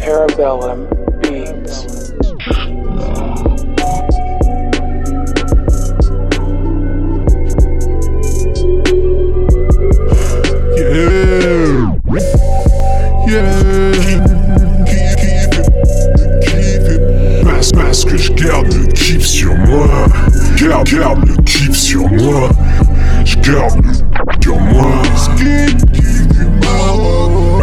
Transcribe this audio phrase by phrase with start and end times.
[0.00, 0.88] Parabellum
[1.22, 1.86] Beats.
[10.76, 11.94] Yeah.
[13.28, 13.70] Yeah.
[18.16, 19.86] Je garde le kiff sur moi.
[20.58, 22.50] Garde, garde le sur moi.
[23.24, 23.92] Je garde le
[24.42, 25.02] sur moi.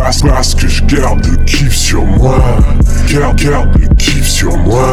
[0.09, 2.39] Parce, que je garde le kiff sur moi.
[3.11, 4.87] Garde, garde le kiff sur moi.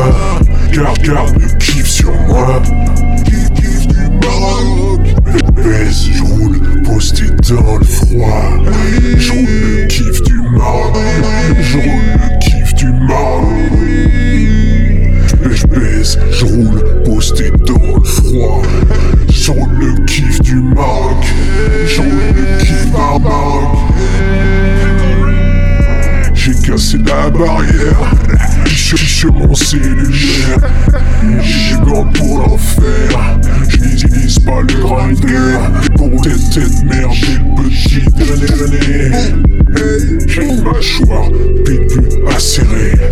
[0.72, 2.60] Garde, garde le kiff sur moi.
[3.24, 5.00] Kiff, kiff du Maroc.
[5.54, 8.50] Baisse, je roule posté dans le froid.
[9.16, 10.96] Je roule le kiff du Maroc.
[11.60, 13.46] Je roule le kiff du Maroc.
[15.48, 18.62] Je baisse, je roule posté dans le froid.
[19.30, 21.24] Je roule le kiff du Maroc.
[21.86, 22.23] Je roule
[27.38, 28.14] barrière.
[28.66, 30.58] Je mon cellulaire.
[31.40, 33.38] J'ai gant pour l'enfer.
[33.68, 35.58] Je n'utilise pas le grinder.
[35.96, 39.10] Pour tête, tête, merde, et le petit déjeuner.
[40.26, 41.30] J'ai une mâchoire,
[41.64, 42.00] pipi
[42.34, 43.03] acérée.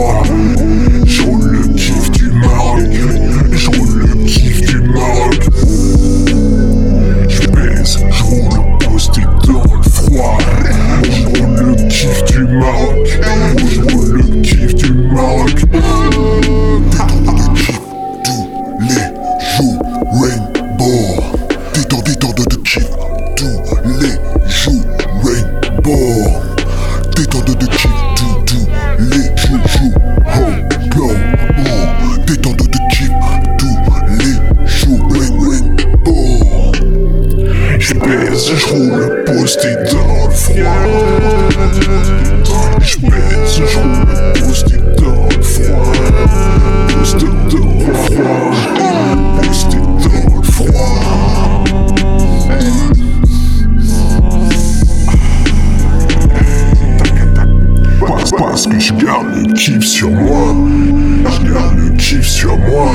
[0.00, 0.59] Dans
[38.60, 40.54] baisse, je roule posté dans le froid.
[42.80, 45.92] Je baisse, je roule posté dans le froid.
[46.88, 48.50] Posté dans le froid.
[49.42, 51.64] Posté dans le froid.
[58.06, 60.54] Parce, parce que je garde le kiff sur moi.
[61.24, 62.90] Je garde le kiff sur moi.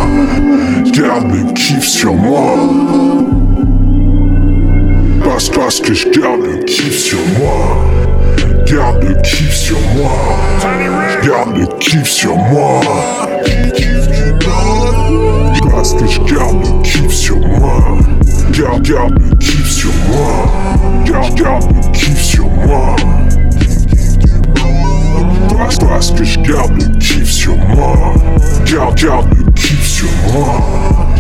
[0.86, 3.05] Je garde le kiff sur moi.
[5.56, 7.78] Parce, que je garde le kiff sur moi.
[8.66, 10.12] Garde le kiff sur moi.
[10.62, 12.82] Je garde le kiff sur moi.
[15.72, 17.98] Parce que je garde le kiff sur moi.
[18.52, 20.52] Garde, garde le kiff sur moi.
[21.06, 22.96] Garde, garde le kiff sur moi.
[25.58, 28.14] Parce, parce que je garde le kiff sur moi.
[28.72, 30.62] Garde, garde le kiff sur moi.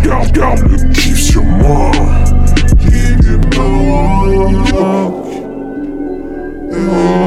[0.04, 1.92] Garde, garde le kiff sur moi.
[4.46, 5.26] Kiff du Maroc.
[6.72, 7.25] Oh.